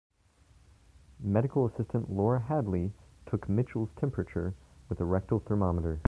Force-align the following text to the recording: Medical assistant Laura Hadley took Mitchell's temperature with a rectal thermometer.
Medical 1.23 1.67
assistant 1.67 2.09
Laura 2.09 2.39
Hadley 2.41 2.91
took 3.27 3.47
Mitchell's 3.47 3.91
temperature 3.99 4.55
with 4.89 4.99
a 4.99 5.05
rectal 5.05 5.39
thermometer. 5.41 5.99